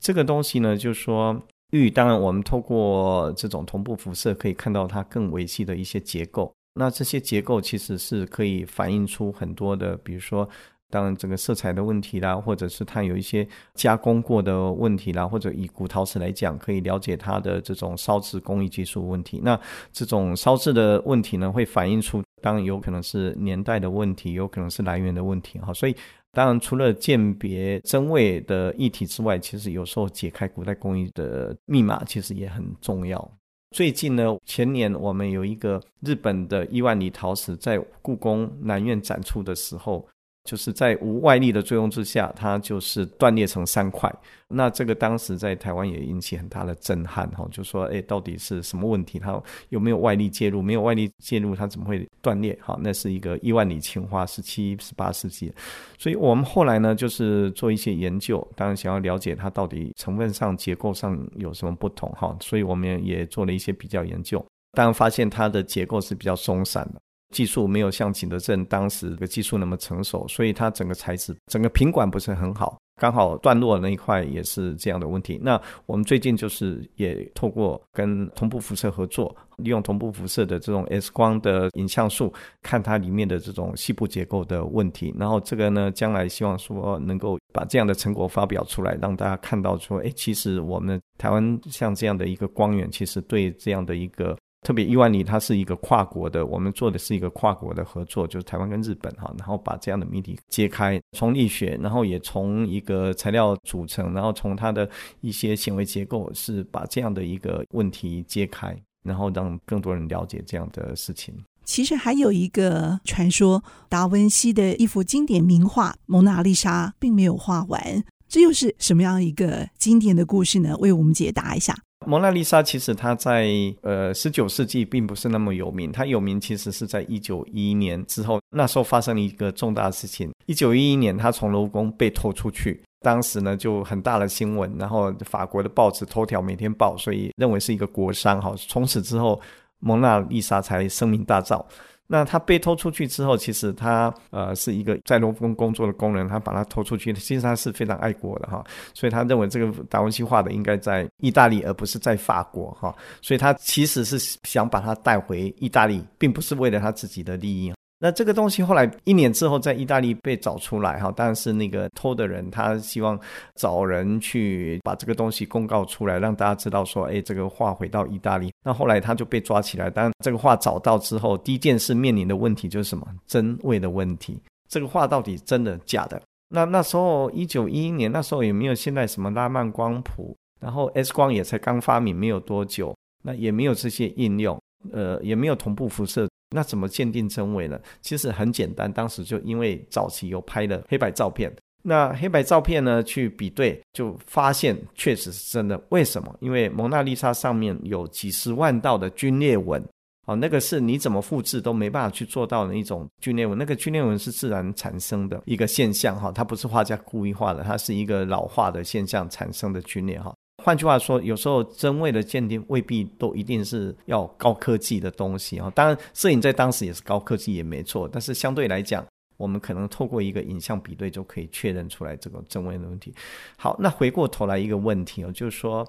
[0.00, 1.40] 这个东西呢，就是说。
[1.74, 6.52] 玉当然，我们透过这种同步辐射可以看到它更微细的一些结构。
[6.74, 10.46] 那这些结构其实是可以反映出很多的，比如说，
[10.92, 19.40] 当然整个色彩的问题啦，或者是它有一些加工过的问题啦，或者以古陶瓷来讲，可以了解它的这种烧制工艺技术问题。
[19.42, 19.58] 那
[19.90, 25.58] 这种烧制的问题呢，会反映出当然有可能是年代的问题，有可能是来源的问题。
[25.58, 25.96] 哈，所以。
[26.34, 33.30] 当然，除了鉴别真伪的议题之外，其实有时候解开古代工艺的密码，其实也很重要。
[33.72, 40.08] 最近呢，前年我们有一个日本的伊万里陶瓷在故宫南院展出的时候。
[40.44, 44.12] 就是在无外力的作用之下，它就是断裂成三块。
[44.48, 49.18] 那这个当时在台湾也引起很大的震撼哈，就说哎，到底是什么问题？
[49.18, 50.60] 它有没有外力介入？
[50.60, 52.58] 没有外力介入，它怎么会断裂？
[52.60, 55.52] 哈，那是一个亿万里青花，十七、十八世纪。
[55.96, 62.36] 所以我们后来呢，就是做一些研究，当然想要了解它到底成分上、结构上有什么不同哈。
[62.40, 67.00] 所以我们也做了一些比较研究，当然发现它的结构是比较松散的。
[67.32, 75.40] 技术没有像景德镇当时的技术那么成熟，所以它整个材质、整个品管不是很好，刚好断落那一块也是这样的问题。
[75.42, 85.12] 那我们最近就是也透过跟同步辐射合作，利用同步辐射的这种 X 光的影像术，看它里面的这种细部结构的问题。
[85.18, 94.36] 然后这个呢，将来希望说能够把这样的成果发表出来，让大家看到说，哎，其实我们台湾像这样的一个光源，其实对这样的一个。
[94.62, 104.88] 特别伊万里，它是一个跨国的，我们做的是一个跨国的合作，就是台湾跟日本哈，然后把这样的谜题揭开，从力学，然后也从一个材料组成，然后从它的
[105.20, 111.34] 一些行为结构，是把这样的一个问题揭开，然后让更多人了解这样的事情。
[111.64, 120.76] 其实还有一个传说，达文西的一幅经典名画《蒙娜丽莎》并没有画完，这又是什么样一个经典的故事呢？
[120.78, 121.76] 为我们解答一下。
[122.06, 123.48] 蒙娜丽莎其实她在
[123.82, 130.30] 呃十九世纪并不是那么有名，她有名其实是在一九一一年之后，那时候发生了一个重大事情。
[130.46, 138.40] 一九一一年，她从卢浮宫被偷出去，当时呢就很大的新闻，然后法国的报纸头条每天报，所以认为是一个国殇。
[138.40, 139.40] 哈，从此之后，
[139.80, 141.64] 蒙娜丽莎才声名大噪。
[142.06, 148.62] 那他被偷出去之后，其实他呃是一个在罗浮宫工作的工人，他把他偷出去，其实他是非常爱国的哈，
[148.92, 157.72] 所以他认为这个达文西画的应该在意大利，而不是在法国哈，所以他其实是想把他带回意大利，并不是为了他自己的利益。
[158.04, 163.16] 那这个东西后来一年之后在意大利被找出来哈，但是那个偷的人，他希望
[163.54, 168.52] 找人去把这个东西公告出来，让大家知道说，哎，这个画回到意大利。
[168.64, 173.06] 那后来他就被抓起来，但这个画找到之后，第一件事面临的问题就是什么？
[173.28, 174.36] 真伪的问题。
[174.68, 176.20] 这个画到底真的假的？
[176.48, 184.60] 那那时候一九一一年，那时候也没有现在什么拉曼光谱，然后 X 光也才刚发明没有多久，那也没有这些应用，
[184.92, 186.28] 呃，也没有同步辐射。
[186.52, 187.80] 那怎么鉴定真伪呢？
[188.00, 195.82] 其实很简单，当时就因为早期有拍了黑白照片，那黑白照片呢去比对，就发现确实是真的。
[195.88, 196.34] 为什么？
[196.40, 199.82] 因为蒙娜丽莎上面有几十万道的龟裂纹，
[200.26, 203.58] 哦，那个是你怎么复制都没办法去做到的一种龟裂纹。
[203.58, 210.32] 那个龟裂纹是自然产生的一个现象，哈，它不是画家故意画的，它是一个老化的现象产生的龟裂，哈。
[210.62, 215.70] 换句话说，有时候真伪的鉴定未必都一定是要高科技的东西啊。
[215.74, 218.08] 当然，摄影在当时也是高科技，也没错。
[218.10, 219.04] 但是相对来讲，
[219.36, 223.12] 我们可能透过一个影像比对就可以确认出来这个真伪的问题。
[223.56, 225.86] 好，那回过头来一个问题哦，就是说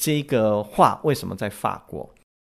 [0.00, 2.08] 这个画为什么在法国？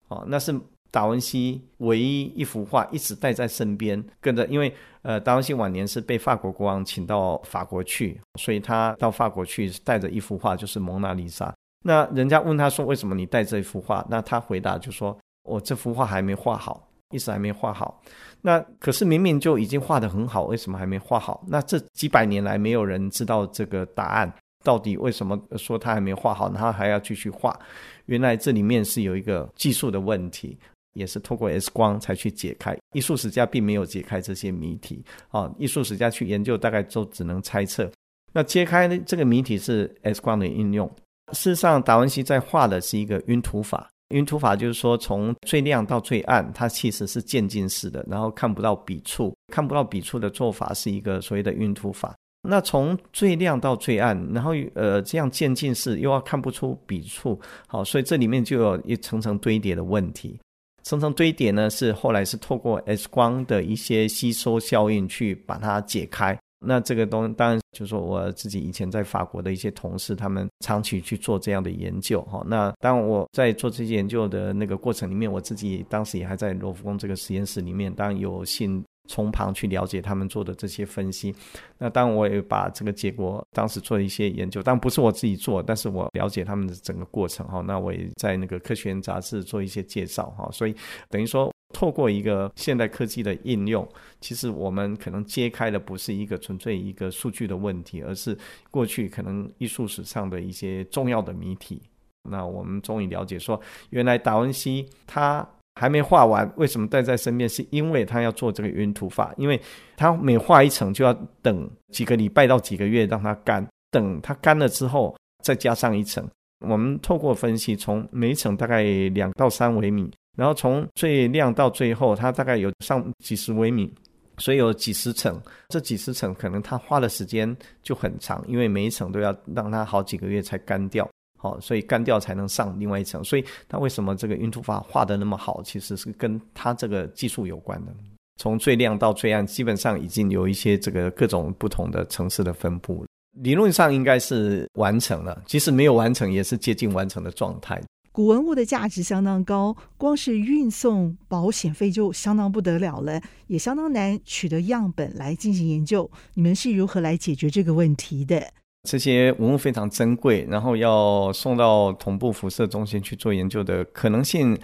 [0.10, 0.54] 哦，那是
[0.92, 11.54] 达文西唯一一幅画一直带在身边，跟着，因为呃，达文西晚年是被法国国王请到法国去，所以他到法国去带着一幅画，就是蒙娜丽莎。
[11.84, 18.02] 那人家问他说：“为什么你带这一幅画？”那他回答就说：“我这幅画还没画好，一直还没画好。
[18.42, 21.44] 那可是明明就已经画得很好，为什么还没画好？
[21.48, 24.32] 那这几百年来没有人知道这个答案，
[24.64, 27.60] 到底为什么说他还没画好，然后还要继续画？
[28.06, 30.58] 原来这里面是有一个技术的问题，
[30.94, 32.78] 也是透过 X 光才去解开。
[32.94, 37.90] 艺术史家并没有解开这些谜题啊，艺术史家去研究大概都只能猜测。
[38.34, 40.88] 那揭开这个谜题是 X 光的应用。”
[41.34, 43.90] 事实上，达文西在画的是一个晕涂法。
[44.10, 52.14] 晕涂法就是说，从最亮到最暗，它其实是渐进式的，然后看不到笔触，看不到笔触的做法是一个所谓的晕涂法。
[52.42, 60.38] 那从最亮到最暗，然后呃这样渐进式又要看不出笔触，好，所以这里面就有一层层堆叠的问题。
[60.84, 66.36] 层层堆叠呢，是后来是透过 X 光的一些吸收效应去把它解开。
[66.64, 72.44] 那这个东当然就是说我自己以前在法国的一些同事，他们长期去做这样的研究哈。
[72.48, 81.34] 那当我在做这些研究的那个过程里面，我自己当时也还在罗浮宫这个实验室里面，当然有幸从旁去了解他们做的这些分析。
[81.80, 87.62] 那当然我也把这个结果当时做一些研究，当然不是我自己做，但是我了解他们的整个过程哈。
[87.62, 90.48] 那我也在那个科学杂志做一些介绍哈。
[90.52, 90.76] 所以
[91.10, 91.52] 等于说。
[91.74, 93.88] 透过一个现代科技的应用，
[94.20, 98.38] 其实我们可能揭开的不是一个纯粹一个数据的问题，而是
[98.70, 101.82] 过去可能艺术史上的一些重要的谜题。
[102.30, 107.50] 那我们终于了解说，原来达文西他还没画完，为什么带在身边？
[107.50, 109.60] 是因为他要做这个晕涂法，因为
[109.98, 116.24] 他每画一层就要等几个礼拜到几个月让它干，等它干了之后再加上一层。
[116.68, 120.12] 我们透过分析，从每一层大概两到三微米。
[120.42, 123.94] 然后从最亮到最后，它大概有上几十微米，
[124.40, 125.40] 所以有几十层。
[125.70, 133.24] 这几十层可能它花的时间就很长，因为每一层都要让它好几个月才干掉，好，所以干掉才能上另外一层。
[133.24, 137.94] 所以它为什么这个晕涂法画得那么好，其实是跟它这个技术有关的。
[138.38, 147.80] 从最亮到最暗，基本上已经有一些这个各种不同的层次的分布，理论上应该是完成了，即使没有完成，也是接近完成的状态。
[148.14, 156.10] 古文物的价值相当高，光是运送保险费就相当不得了了，也相当难取得样本来进行研究。
[156.34, 158.52] 你们是如何来解决这个问题的？
[158.84, 164.60] 这些文物非常珍贵，然后要送到同步辐射中心去做研究的可能性，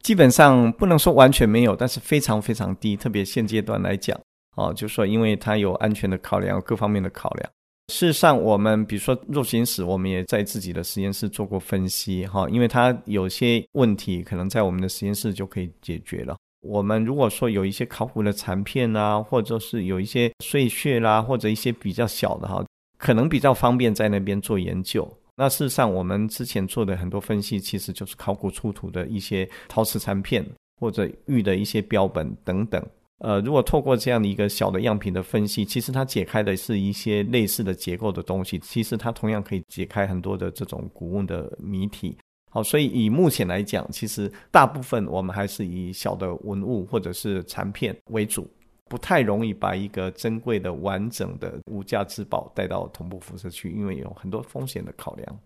[0.00, 2.96] 基本上不能说完全没有，但是非常非常低。
[2.96, 4.16] 特别现阶段来讲，
[4.56, 7.50] 哦，就说因为它有安全的考量，各方面的考量。
[7.92, 16.34] 事实上，我们比如说肉形石，我们也在自己的实验室做过分析，哈，因为它有些问题可能在我们的实验室就可以解决了。
[16.62, 22.64] 我们如果说有一些考古的残片啊，或者是有一些碎屑啦，或者一些比较小的哈，
[22.96, 25.06] 可能比较方便在那边做研究。
[25.36, 30.42] 那事实上，我们之前做的很多分析，其实就是考古出土的一些陶瓷残片
[30.80, 32.82] 或者玉的一些标本等等。
[33.22, 42.18] 呃，如果透过这样的一个小的样品的分析，其实它解开的是一些类似的结构的东西，其实它同样可以解开很多的这种古物的谜题。
[42.50, 48.50] 好，所以以目前来讲，其实大部分我们还是以小的文物或者是残片为主，
[48.88, 55.38] 不太容易把一个珍贵的、完整的无价之宝带到同步辐射区，因为有很多风险的考量。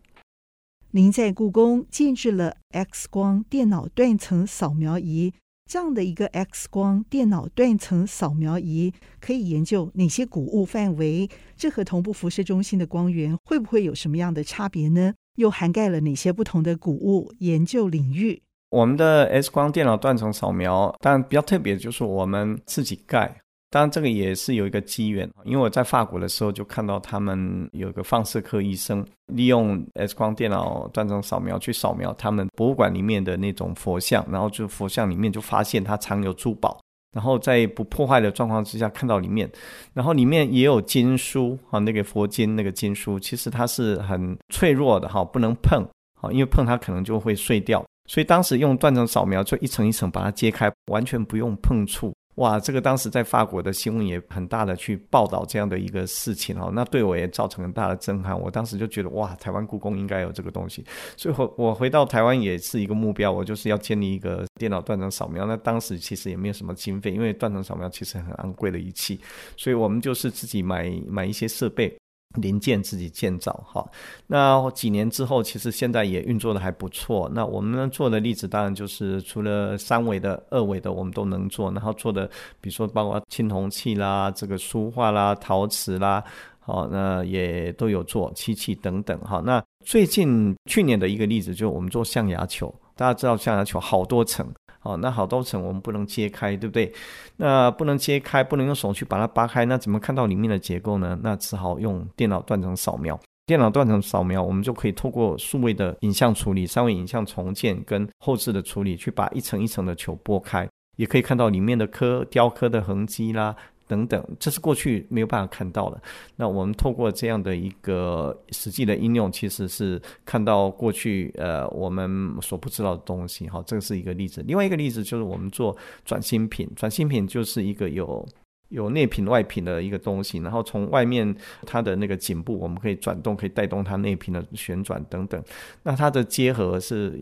[0.93, 5.35] 您在故宫建置了 X 光电脑断层扫描仪，
[5.69, 11.29] 这样的一个 X 光电脑断层扫描仪可以研究哪些谷物范围？
[11.57, 15.15] 这和同步辐射中心的光源会不会有什么样的差别呢？
[15.37, 18.41] 又涵盖了哪些不同的谷物研究领域？
[18.71, 23.41] 我们的 X 光电脑断层扫描，但比较特别的就是我们自己盖。
[23.77, 36.81] 当然这个也是有一个机缘，因为我在法国的时候就看到他们有一个放射科医生利用 X 光电脑断层扫描去扫描他们博物馆里面的那种佛像，然后就佛像里面就发现它藏有珠宝。
[37.15, 39.47] 然后在不破坏的状况之下看到里面，
[39.93, 45.87] 然后里面也有经书啊，那个佛经那个经书，其实它是很脆弱的哈，不能碰
[46.23, 47.85] 啊，因为碰它可能就会碎掉。
[48.09, 52.15] 所以当时用断层扫描就一层一层把它揭开，完全不用碰触。
[52.37, 58.39] 哇，这个当时在法国的新闻也很大的去报道这样的一个事情哦，那对我也造成很大的震撼。
[58.39, 60.85] 我当时就觉得哇，台湾故宫应该有这个东西，
[61.17, 65.47] 所以我我回到台湾也是一个目标，我就是要建立一个电脑断层扫描。
[65.47, 69.19] 那当时其实也没有什么经费，因为断层扫描其实很昂贵的仪器，
[69.57, 71.97] 所以我们就是自己买买一些设备。
[72.37, 73.85] 零件自己建造哈，
[74.27, 77.31] 那几年之后，其实现在也运作的还不错。
[77.35, 81.71] 那我们做的例子，当然就是除了三维的、二维的，我们都能做。
[81.73, 82.27] 然后做的，
[82.61, 86.23] 比如说包括青铜器啦、这个书画啦、陶瓷啦，
[86.61, 89.43] 好，那也都有做漆器等等哈。
[89.45, 94.47] 那最近去年的一个例子，就是我们做象牙球，大家知道象牙球好多层。
[94.87, 96.93] 哦，那好多层我们不能揭开，对不对？
[97.37, 101.19] 那不能揭开，不能用手去把它扒开，那怎么看到里面的结构呢？
[101.23, 103.19] 那只好用电脑断层扫描。
[103.47, 113.55] 电脑断层扫描，我们就可以透过数位的影像处理、三维影像重建跟后置的处理，去把一层一层的球剥开，也可以看到里面的刻雕刻的痕迹啦。
[113.89, 116.03] 等等，这是过去没有办法看到的。
[116.37, 123.49] 那我们透过这样的一个实际的应用，其实是看到过去呃我们所不知道的东西。
[123.49, 124.43] 哈，这是一个例子。
[124.47, 128.27] 另外一个例子就是我们做转新品，转新品就是一个有
[128.71, 131.35] 有内屏外屏的一个东西，然后从外面
[131.65, 135.43] 它的那个颈部我们可以转动，可以带动它内屏的旋转等等。
[135.85, 137.21] 那它的结合是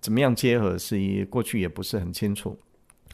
[0.00, 2.56] 怎么样结合，是一过去也不是很清楚。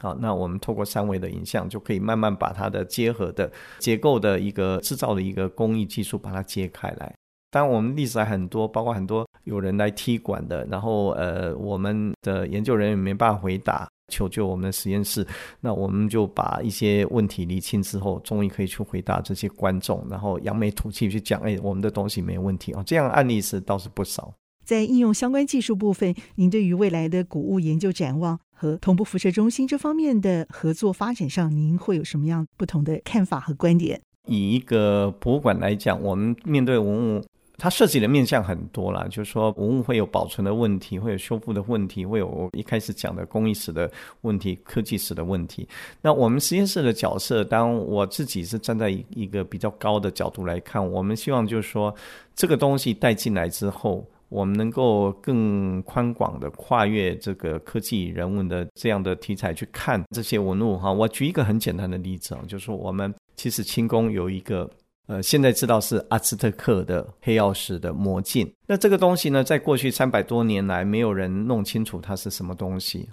[0.01, 7.13] 好，那我们透过三维的影像，就可以慢慢把它的结合的结构的一个制造的一个工艺技术把它揭开来。
[7.51, 15.25] 当然，我们例子还很多，包括很多有人来踢馆的，然后呃，我们的研究人员没办法回答，求救我们的实验室，
[15.61, 24.33] 那我们就把一些问题厘清之后，终于可以去回答这些观众，然后扬眉吐气去讲，哎，我们的东西没问题啊，这样案例是倒是不少。
[24.65, 34.01] 在应用相关技术部分，您对于未来的古物研究展望和同步辐射中心这方面的合作发展上，您会有什么样不同的看法和观点？
[34.27, 37.23] 以一个博物馆来讲，我们面对文物，
[37.59, 43.91] 它涉及的面向很多啦，就是说文物会有保存的问题，会有修复的问题，会有我一开始讲的工艺史的
[44.21, 45.67] 问题、科技史的问题。
[46.01, 51.93] 那我们实验室的角色，当我自己是站在一个比较高的角度来看，我们希望就是说，
[52.35, 54.03] 这个东西带进来之后。
[54.29, 60.91] 我们能够更宽广的跨越这个科技人文的这样的题材去看这些文物哈。
[60.91, 64.69] 我举一个很简单的例子啊，就是我们其实清宫有一个
[65.07, 68.51] 呃，现在知道是阿兹特克的黑曜石的魔镜。
[68.67, 73.07] 那这个东西呢，在过去三百多年来，没有人弄清楚它是什么东西。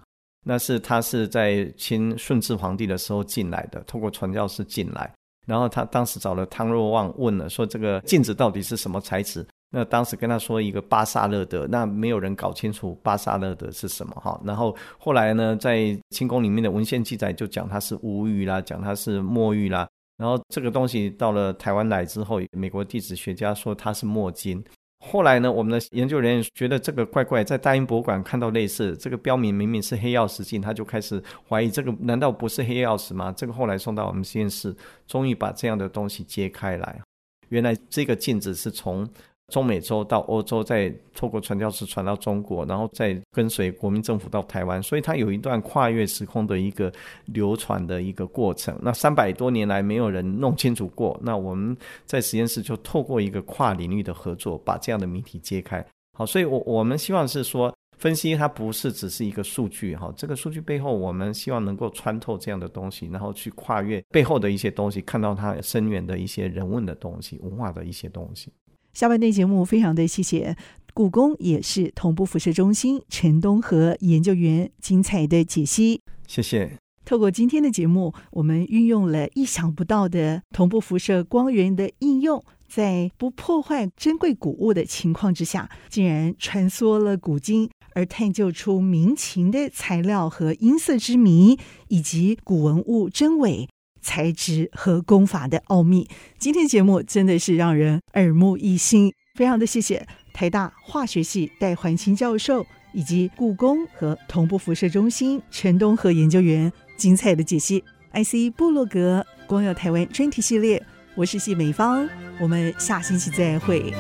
[0.45, 5.13] 那是它是在清顺治皇帝的时候进来的，透过传教士进来，
[5.47, 9.47] 然后他当时找了汤若望问了，说这个镜子到底是什么材质？
[9.75, 14.39] 那当时跟他说一个巴萨勒德，那没有人搞清楚巴萨勒德是什么哈。
[14.45, 19.89] 然后后来呢，在清宫里面的文献记载就讲它是乌玉啦，讲它是墨玉啦。
[20.19, 24.63] 然后这个东西到了台湾来之后，美国地质学家说它是墨金。
[25.07, 33.33] 后来呢，我们的研究人员觉得这个怪怪，在大英博物馆看到类似这个标明，明明是黑曜石镜，他就开始怀疑这个难道不是黑曜石吗？
[33.35, 37.01] 这个后来送到我们实验室，终于把这样的东西揭开来，
[37.49, 39.09] 原来这个镜子是从。
[39.49, 46.91] 中美洲到欧洲，再透过传教士传到中国，然后再跟随国民政府到台湾，所以它有一段跨越时空的一个
[47.27, 48.75] 流传的一个过程。
[48.81, 51.77] 那三百多年来没有人弄清楚过，那我们
[52.07, 55.85] 在实验室就透过一个跨领域的合作，把这样的谜题揭开。
[56.17, 68.51] 好，所以我我们希望是说，分析它不是只是一个数据哈，这个数据背后，我们希望能够穿透这样的东西，然后去跨越背后的一些东西，看到它深远的一些人文的东西、文化的一些东西。
[68.93, 70.57] 下半段节目，非常的谢谢
[70.93, 76.03] 故宫也是同步辐射中心陈东和研究员精彩的解析。
[76.27, 76.79] 谢谢。
[77.05, 82.45] 透过今天的节目，我们运用了意想不到的同步辐射光源的应用。
[82.69, 93.69] 在不破坏珍贵古物的情况之下，竟然穿梭了古今，而探究出民情的材料和音色之谜，以及古文物真伪、
[94.03, 96.09] 材质和工法的奥秘。
[96.39, 107.83] 今天节目真的是让人耳目一新，非常的谢谢台大化学系戴环清教授以及故宫和同步辐射中心陈东和研究员精彩的解析。
[108.13, 110.85] IC 部落格光耀台湾专题系列。
[111.15, 112.09] 我是谢美芳，
[112.41, 113.93] 我们下星期再会。